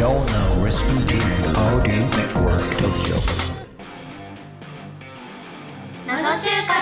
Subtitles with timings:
[0.00, 1.18] You're now listening to
[1.60, 3.16] Audio Network Tokyo.
[6.06, 6.72] 謎就活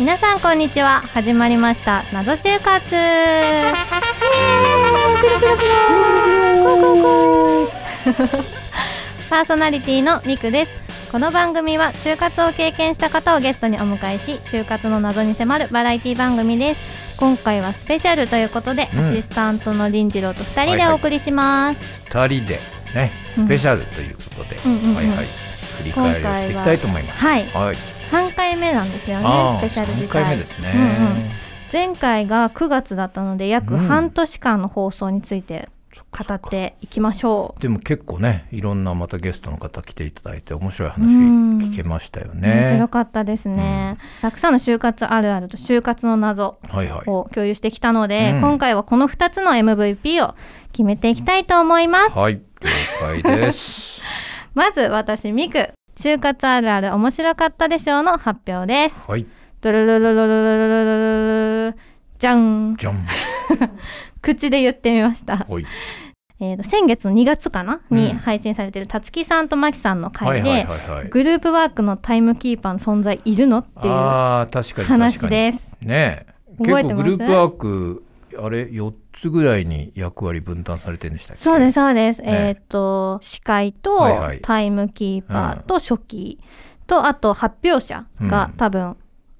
[0.00, 1.02] 皆さんこんにちは。
[1.02, 2.02] 始まりました。
[2.12, 2.92] 謎就活。
[2.92, 3.74] イエーイ。
[5.22, 5.64] ピロピロピ
[6.58, 8.28] ロコウコウコウ
[9.30, 17.16] パーソナリティのミクですこの番組は就活を経験した方をゲストにお迎えし就活の謎に迫るバラエティ番組です。
[17.16, 18.98] 今回はスペシャルということで、うん。
[19.00, 22.58] アシスタントの林次郎と2人でお送りします、二人で
[22.94, 24.90] ねスペシャルということで、うんうんうん。
[24.90, 25.26] うんはいはい。
[25.78, 27.24] 振り返りをしていきたいと思います。
[27.24, 27.46] はい。
[27.46, 27.76] はい。
[28.10, 30.72] 3回目なんですよねスペシャル自三回体目ですね。
[30.74, 31.30] うんうん。
[31.72, 33.80] 前回が9月だったので約うん。
[33.80, 35.70] 半年間の放送について
[36.10, 42.88] 語っていきましょう、でも結構ねいろんなまたゲストの方来ていただいて面白い話うん聞けましたよ面ね白。
[42.88, 47.10] かったですね、たくさんの就活あるあると就活の謎はいはい。
[47.10, 50.34] を共有してきたので、うん今回はこの2つの MVP を
[50.72, 52.68] 決めていきたいと思います、はい了
[53.00, 54.00] 解です。
[54.54, 59.26] まず私ミク就活あるある面白かったでしょうの発表ですはい
[59.60, 63.06] じゃんじゃん。
[64.22, 65.64] 口で言ってみましたはい
[66.40, 70.66] えー、と先月の2月かな、にうん配信されているたつきさんとまきさんのは回で。
[71.10, 75.28] グループワークのタイムキーパーの存在いるのっていうああ確かに確か話に。
[75.30, 75.76] です。
[75.80, 76.26] ね
[76.60, 77.02] え覚えてます？
[77.02, 78.04] 結構グループワーク
[78.40, 81.42] あれ四つぐらいに役割分担されてるんでしたっけ？
[81.42, 82.22] そうですそうです。
[82.22, 83.98] ねえっ、と司会と
[84.42, 86.38] タイムキーパーと初期
[86.86, 88.96] とあと発表者がうん多分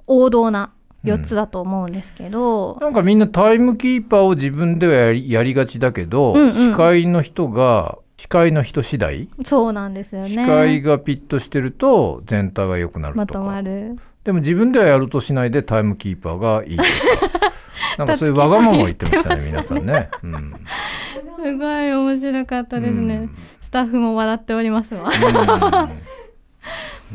[0.09, 0.73] 王道な
[1.13, 10.29] 4つだと思うんですけど、なんかみんなタイムキーパーを自分ではやりがちだけど、うんうん司会の人が司会の人次第、そうなんですよね。
[10.29, 13.97] 司会がピッとしてると全体が良くなるまととかまる。
[14.25, 16.89] でも自分ではやるとしないでタイムキーパーがいいとか
[17.99, 20.11] なんかそういうわがままを言ってましたね皆さんね。
[20.23, 20.55] うん
[21.41, 23.15] すごい面白かったですね。
[23.15, 25.11] うんスタッフも笑っておりますわ。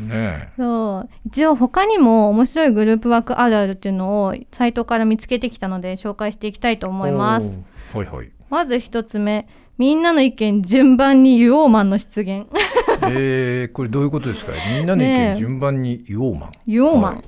[0.02, 1.08] うんねそう。
[1.26, 7.58] 一応他にも面白いグループワークあるあるっていうのをサイトから見つけてきたので紹介していきたいとえ思います。
[7.94, 8.30] おーはいはい。
[8.50, 11.90] まず一つ目みんなの意見順番にユオーマン。
[11.90, 12.46] の出現
[13.02, 14.52] えー、これどういうことですか？
[14.78, 16.50] みんなの意見順番に言おうマン。
[16.66, 17.24] ユオーマン、はい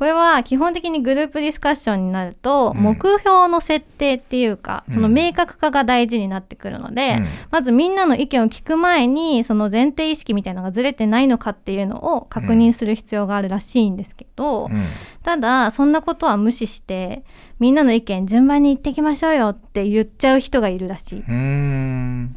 [0.00, 2.82] これは基本的にグループディスカッションになると、うん。
[2.82, 4.94] 目標の設定っていうかうん。
[4.94, 7.26] その明確化が大事になってくるので、うん。
[7.50, 14.84] まずみんなの意見を聞く前にその前提意識みたいなのがずれてないのかっていうのを確認する必要があるらしいんですけど、うん。
[15.22, 17.22] ただそんなことは無視して
[17.58, 21.24] みんなの意見順番に言ってきましょうよって言っちゃう人がいるらしい、う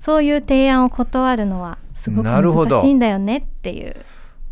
[0.02, 3.96] そういう提案を断るのはすごく難しいんだよねっていう。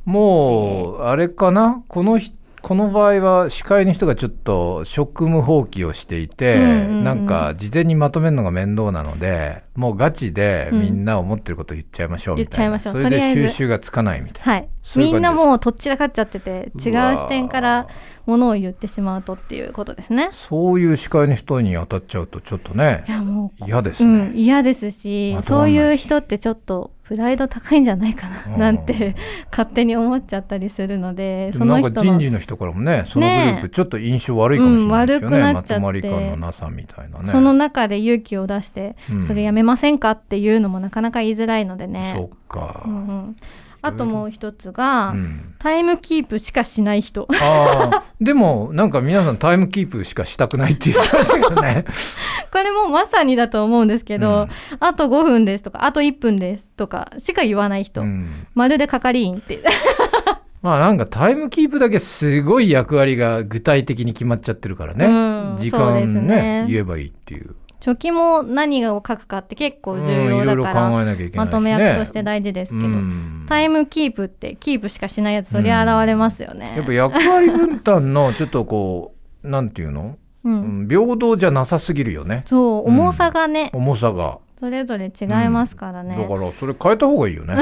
[0.05, 1.83] もうあれかな？
[1.89, 12.79] このひこの場合は司会の人がちょっと職務放棄をしていて、うんうんうんなんか事前にまとめるのが面倒なのでもうガチでうんみんな思ってること言っちゃいましょうみたいな、う。
[12.79, 14.53] それで収集がつかないみたいな。
[14.53, 14.69] はい。
[14.95, 17.87] みんなもうとっちらかっちゃってて違う視点から
[18.25, 20.29] ものを言ってしまうとっていうことですね。
[20.31, 24.13] そういう司会の人に当たっちゃうとちょっとねいやもう嫌ですね。
[24.13, 25.37] うん、嫌ですし。
[25.47, 28.59] そういう人ってちょっとプライド高いんじゃないかなうん。
[28.59, 29.17] なんて
[29.51, 35.73] 勝手に思っちゃったりするのでそでもなんかの人の人事の人からもねそのグループちょっと印象悪いかもしれないですよね、うん悪くなっちゃって。
[35.73, 37.33] まとまり感のなさみたいなね。
[37.33, 42.13] その中で勇気を出して、うんそれやめませんかっていうのもなかなか言いづらいのでね。
[42.15, 43.35] そっか、うんうん
[43.81, 45.55] あともう一つが、うん。
[45.57, 47.27] タイムキープしかしない人。
[48.21, 51.85] でもなんか皆さんタイムキープしかしたくないって言ってましたけどね。
[52.51, 54.77] これもまさにだと思うんですけど、うん。
[54.79, 58.47] あと5分ですとかあと1分ですとかしか言わない人、うん。
[58.53, 59.59] まるで係員って。
[60.61, 66.65] まあなんかタイムキープだけすごい役割が具体的に決まっちゃってるからね、うん時間ねね。
[66.69, 76.73] 言えばいいっていう初期も何を書くかって結構重要だから、えなきゃいけないしねまとめ役として大事ですけど、うんタイムキープってキープしかしないやつそりゃ現れますよね。
[76.77, 79.13] やっぱ役割分担のちょっとこ
[79.43, 80.81] うなんていうの、うん。
[80.81, 80.87] うん。
[80.87, 82.43] 平等じゃなさすぎるよね。
[82.45, 84.39] そう重さがね、重さが。
[84.61, 86.15] それぞれ違いますからね。
[86.15, 87.57] だからそれ変えた方がいいよね。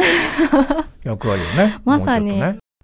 [1.04, 1.80] 役割をね。
[1.86, 2.39] まさに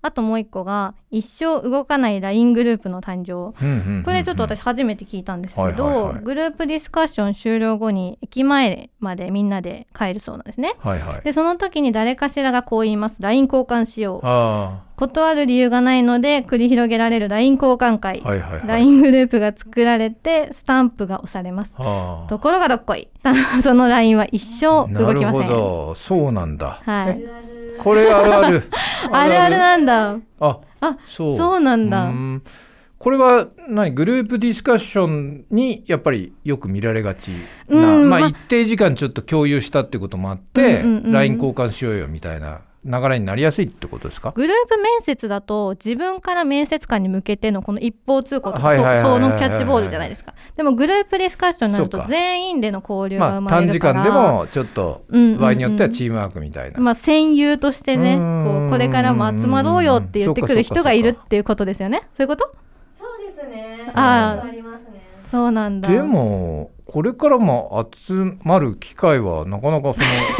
[0.06, 3.56] あともう一個が一生動かない LINE グループの誕生。
[3.60, 4.04] うんうんうんうん。
[4.04, 6.24] これちょっと私初めて聞いたんですけど、はいはいはい。
[6.24, 10.76] グループディスカッション終了後に駅前までみんなで帰るそうなんですね。
[10.78, 11.22] はいはい。
[11.24, 13.18] でその時に誰かしらがこう言います。
[13.20, 14.20] LINE 交換しよう。
[14.24, 18.68] あ断る理由がないので繰り広げられる LINE 交換会、あはいはいはい。
[18.68, 21.74] LINE グループが作られてスタンプが押されます。
[21.78, 23.10] あところがどっこい。
[23.64, 25.50] その LINE は一生動きません。
[25.50, 25.96] ど。
[25.96, 27.20] そうなんだ、はい。
[27.20, 27.55] え？
[27.78, 28.64] これあるある。
[29.12, 30.18] あるあるなんだ。
[30.40, 31.38] ああそう。
[31.38, 32.06] そうなんだ。
[32.06, 32.42] ん。
[32.98, 33.92] これは何？
[33.92, 37.30] グループディスカッションにやっぱりよく見られがち
[37.70, 44.32] な、まあ、うんまあ一定時間ちょっと共有したってこともあって、うんうんうん LINE 交換しようよみたいな流れになりやすいってことですか？
[44.36, 50.36] グループ面接だと自分から面接官に向けてのこの一方通行とかそそのキャッチボールじゃないですか。
[50.56, 62.04] でもグループディスカッションになると全員での交流が生まあまれるから、短時間でもちょっとうんうんうん場合によってはチームワークみたいな、まあ、戦友としてねこうこれからも集まろうよって言ってくる人がいるっていうことですよね。
[62.16, 62.56] そういうこと？
[62.98, 63.92] そうですね。
[63.96, 64.48] あー。
[64.48, 64.84] あります。
[64.84, 64.85] ね。
[65.32, 65.90] そうなんだ。
[65.90, 69.94] でもこれからも集まる機会はなかなか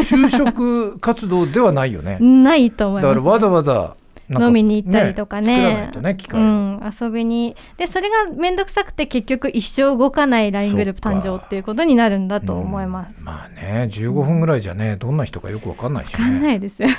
[0.04, 2.18] その就職活動ではないよね。
[2.22, 3.96] ないと思います、だからわざわざ
[4.30, 5.92] 飲みに行ったりとかね。
[6.02, 13.20] ね機会を、うん、遊びにでそれが面倒くさくて結局一生動かない LINE グループ誕生っていうことになるんだと思います。
[13.20, 13.26] うん。
[13.26, 16.40] まあね15分ぐらいじゃねどんな人かよくわかんないしわかんね。
[16.40, 16.96] ないですよね。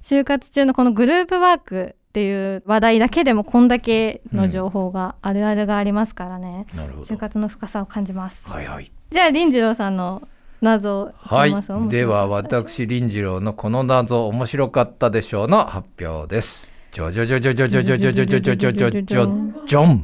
[0.00, 7.06] 就活中のこのグループワークっていう話題だけでもこんだけの情報があるあるがありますからね、なるほど。
[7.06, 8.48] 就活の深さを感じます。
[8.48, 8.90] はいはい。
[9.10, 10.26] じゃあ林次郎さんの
[10.60, 19.28] 謎いきはいますよでは私林次郎のこの謎面白かったでしょうの発表ですじょじょじょじょじょじょじょじょじょじょじょじょじょじょ
[19.66, 20.02] じょん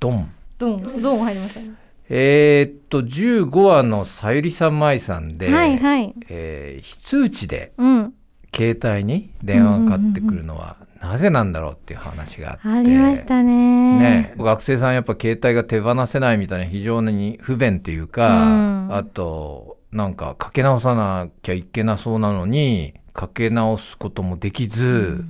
[0.00, 1.60] ドンドンドン入りました。
[2.10, 6.14] えっと15話のさゆりさんまいさんで、はいはい。
[6.28, 8.14] えー非通知でうん。
[8.54, 13.98] 携帯に電話がかかってくるのはなぜなんだろうっていう話があって、ありましたね。
[13.98, 18.48] ね、学生さんやっぱ携帯が手放せないみたいな非常に不便っていうか、う
[18.88, 18.94] ん。
[18.94, 25.26] あとなんかかけ直さなきゃいけなそうなのにかけ直すこともできず、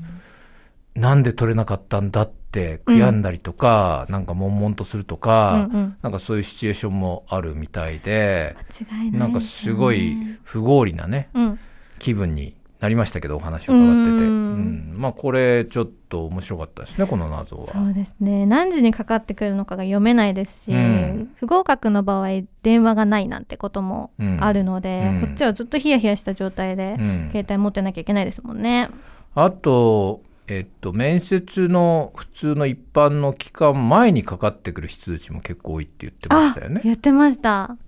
[0.95, 5.97] なんで取れなかったんだって悔やんだりとか、なんか悶々とするとか、うんうん。
[6.03, 8.55] なんかそういうシチュエーションもあるみたいで、
[8.87, 11.59] 間違いないなんかすごい不合理なねうん。
[11.99, 12.55] 気分に
[12.85, 14.93] なりましたけどお話を伺ってて、うん。
[14.93, 14.95] うん。
[14.99, 17.73] まあこれちょっと面白かったですねこの謎は。
[17.73, 18.45] そうですね。
[18.45, 21.33] 何時にかかってくるのかが読めないですし、うん。
[21.37, 24.11] 不合格の場合電話がないなんてことも
[24.41, 25.21] あるので、うん。
[25.23, 27.29] こっちはずっとヒヤヒヤした状態でうん。
[27.33, 28.91] 携帯持ってなきゃいけないですもんね。
[29.35, 36.83] あと、えっと、面接の普通の一般の期間前にかかってくる非通知も結構多いって言ってましたよね。
[36.85, 37.79] 言ってました。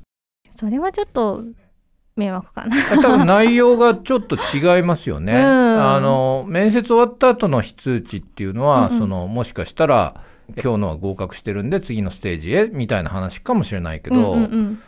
[0.58, 1.44] それはちょっと
[2.16, 2.76] 迷惑かな。
[3.02, 5.32] 多分内容がちょっと違いますよね。
[5.36, 5.40] うん。
[5.40, 8.98] あの面接終わった後の非通知っていうのは、うんうん。
[8.98, 10.20] そのもしかしたら
[10.62, 14.78] 今日のは合格してるんで次のステージへみたいな話かもしれないけど、うんうんうん。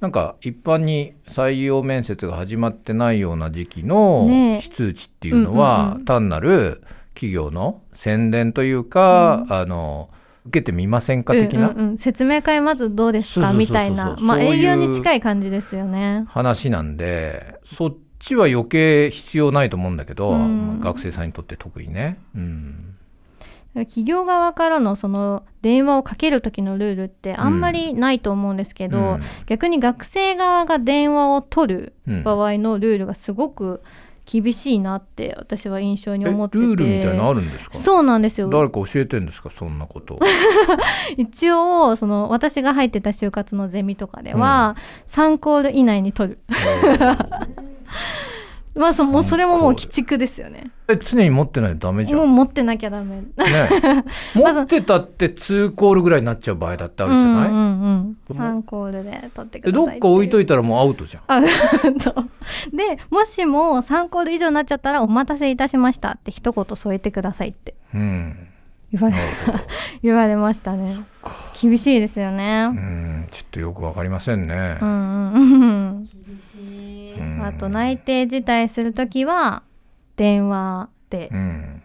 [0.00, 6.82] なんか一般に採用面接が始まってないような時期の非通知っていうのは、単なる
[7.14, 10.10] 企業の宣伝というか、あの
[10.46, 11.70] 受けてみませんか的な？
[11.70, 11.88] うんうん。
[11.90, 13.52] うん説明会まずどうですか？
[13.52, 14.16] みたいな。
[14.20, 16.24] まあ営業に近い感じですよね。
[16.28, 20.80] 話なんでそっちは余計必要ないと思うんだけど、うん。
[20.80, 22.18] 学生さんにとって特にね。
[22.34, 22.92] うん。
[23.74, 29.20] 企業側からのその電話をかける時のルールってあんまりないと思うんですけど、うん。
[29.46, 32.22] 逆に学生側が電話を取るうん。
[32.22, 33.82] 場合のルールがすごく
[34.26, 36.64] 厳しいなって私は印象に思ってて。
[36.64, 37.78] ールみたいなのあるんですか？
[37.78, 38.48] そうなんですよ。
[38.50, 39.50] 誰か教えてんですか？
[39.50, 40.18] そんなこと。
[41.16, 44.76] 一応その私が入ってた就活のゼミとかでは、
[45.08, 46.38] 3コール以内に取る
[48.76, 50.70] まあそもうそれももう鬼畜ですよね。
[50.88, 52.16] え常に持ってないとダメじゃ。
[52.16, 53.16] もうん持ってなきゃダメ。
[53.16, 53.24] ね、
[54.36, 61.22] 持ってたって2コールぐらいになっちゃう場合だってあるじゃない、うんうんうん、3コールで取ってくえださいどっか置いといいたらもうアウトじゃん。
[61.26, 61.42] あ
[61.98, 62.76] そう。
[62.76, 67.74] でもしも3コール以上になっちゃったら「お待たせいたしました」って一言添えてくださいって。
[67.94, 68.36] うん。
[68.92, 69.16] 言われ。
[70.02, 70.98] 言われましたね。
[71.60, 72.68] 厳しいですよね。
[72.70, 74.78] うん、ちょっとよくわかりませんね。
[74.80, 74.84] う。
[74.84, 76.06] んうんう
[77.24, 79.62] んうんあと内定辞退するときは
[80.16, 81.82] 電話でうん。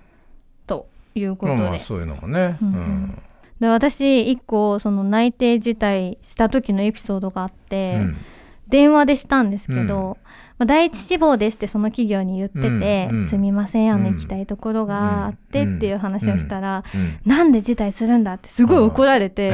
[0.68, 2.58] ということで,、まあまあそういうのもね。
[2.62, 3.22] ううんん。
[3.60, 8.18] で私一個その内定辞退した時のエピソードがあって、うん
[8.72, 10.18] 電話でしたんですけど、うん。
[10.58, 12.68] まあ、第一志望ですってその企業に言ってて、
[13.12, 13.28] うんうん。
[13.28, 17.20] すみませんあのうん行きたいところがあってっていう話をしたら、うん。
[17.26, 19.54] なんで辞退するんだってすごい怒られて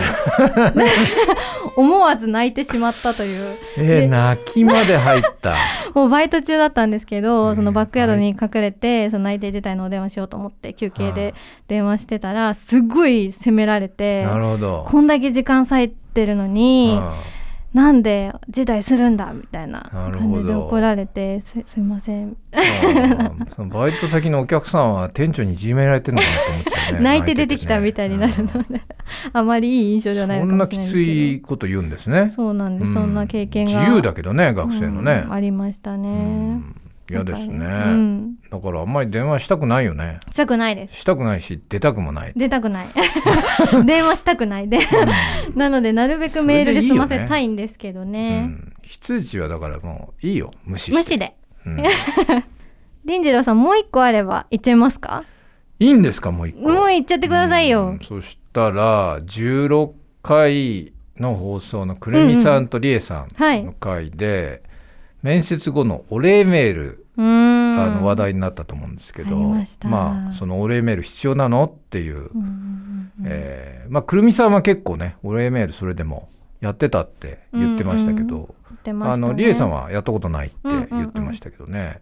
[1.75, 3.55] 思わず泣いてしまったという。
[3.77, 5.55] えー、で泣きまで入った。
[5.95, 7.55] もうバイト中だったんですけど、うん。
[7.55, 11.33] そのバックヤードに隠れて、その内定辞退のお電話しようと思って休憩で
[11.67, 14.86] 電話してたらすっごい責められてなるほど。
[14.86, 17.13] こんだけ時間割いてるのに、あ
[17.77, 22.36] なんで辞退するんだみたいな感じで怒られてすすいません。
[23.69, 27.00] バイト先のお客さんは店長にいじめられてるのかなと思っちゃうね。
[27.05, 28.81] 泣いて出てきたみたいになるうんので
[29.31, 32.34] あまりいい印象ではないのかもしれないそんなきついこと言うんですね。
[32.36, 32.46] ど。
[32.46, 33.79] そうなんです、うんそんな経験が。
[33.79, 35.25] 自由だけどね学生のね。
[35.27, 36.75] うん、ありましたね、うん
[37.09, 38.35] 嫌ですね、うん。
[38.49, 40.19] だからあんまり電話したくないよね。
[40.31, 40.99] したくないです。
[40.99, 42.87] したくないし出たくもない、出たくない。
[43.85, 44.79] 電話したくないで。
[45.55, 50.51] なのでなるべくメールで済ませたいんですけどうねん、非通知はだからもういいよ。
[50.65, 51.35] 無視無視で。
[51.65, 51.77] うん。
[53.05, 55.23] 林次郎さんもう一個あれば言っちゃいますか？
[55.79, 56.69] いいんですかもう一個。
[56.69, 57.99] もう言っちゃってくださいよ、うん。
[57.99, 63.29] そしたら16回の放送のくるみさんとりえさん。
[63.35, 63.63] はい。
[63.63, 64.63] の回で、
[65.24, 69.36] 面接後のお礼メール、あの話題になったと思うんですけど、
[69.83, 79.25] まあそのお礼メール必要なのっていう、うんうんうんえーまあくるみさんは結構ねお礼メールそれでもやってたって言ってましたけど、言ってましたね。
[79.25, 82.01] あのりえさんはやったことないって言ってましたけどね、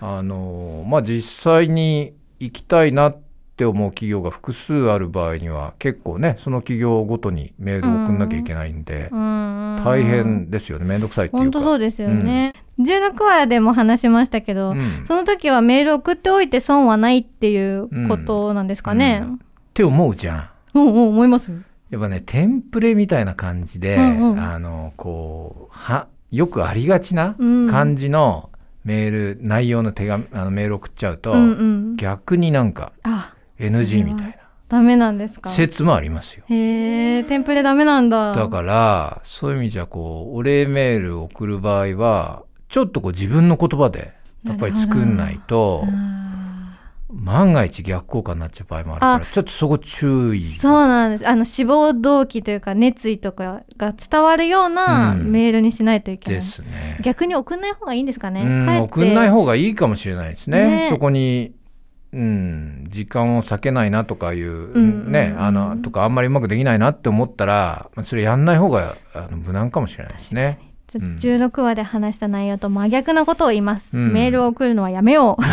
[0.00, 3.29] あのまあ実際に行きたいなって
[3.64, 11.58] 思う企業が複数ある場合には結構ねその企業ごとにメールを送んなきゃいけないんで、うんうん大変ですよね面倒くさいっていう本か。
[11.60, 15.06] 当そうですよね、16話でも話しましたけど、うん。
[15.08, 19.34] その時はメール送っておいて損はないっていうことなんですかね、うん。
[19.36, 19.38] っ
[19.72, 20.48] て思うじゃん。
[20.74, 21.50] うんうん思います？
[21.88, 24.38] やっぱねテンプレみたいな感じで、うんうん。
[24.38, 27.66] あのこうはよくありがちなうん。
[27.66, 28.50] 感じの
[28.84, 31.96] メール、内容の手紙あのメール送っちゃうと、うんうん。
[31.96, 34.38] 逆になんかあ NG みたい
[34.68, 35.50] ダメなんですか？
[35.50, 36.44] な説もありますよ。
[36.48, 38.34] へえテンプレダメなんだ。
[38.34, 44.12] だからそういう意味じゃこうお礼メールを送る場合はちょっとこう自分の言葉で
[44.44, 46.78] やっぱり作んないとあ
[47.12, 50.38] 万が一逆効果になっちゃう場合もあるからちょっとそこ注意。
[50.38, 51.28] ーそうなんです。
[51.28, 55.32] あの志望動機というか熱意とかが伝わるようなうん。
[55.32, 56.98] メールにしないといけない、ですね。
[57.02, 58.42] 逆に送んない方がいいんですかね？
[58.42, 60.64] うん送んない方がいいかもしれないですね。
[60.84, 60.88] ね。
[60.90, 61.52] そこに、
[62.12, 70.58] うん、時間を避けないなとかいう、ね、あの、とかあんまりうまくできないなって思ったら、まあそれやんない方があの無難かもしれないですね。
[70.88, 74.12] ちょうん16話で話した内容と真逆なことを言います、うん。
[74.12, 75.42] メールを送るのはやめよう。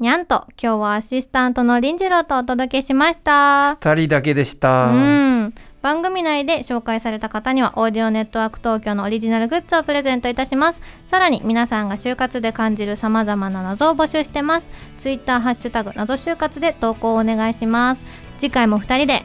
[0.00, 3.74] にゃんと今日はアシスタントの林次郎とお届けしました。
[3.74, 4.86] 二人だけでした。
[4.86, 10.80] うん番組内で紹介された方にはオーディオネットワーク東京のオリジナルグッズをプレゼントいたします。
[11.08, 14.68] さらに皆さんが就活で感じる様々な謎を募集してます。
[15.00, 18.02] ツイッターハッシュタグ謎就活で投稿をお願いします。
[18.38, 19.22] 次回も2人で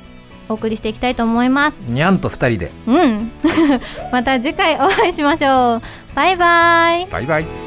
[0.47, 1.75] お送りしていきたいと思います。
[1.87, 2.71] にゃんと二人で。
[2.87, 3.31] うん。
[4.11, 5.81] また次回お会いしましょう。
[6.15, 7.05] バイバイ。
[7.07, 7.64] バイバイ。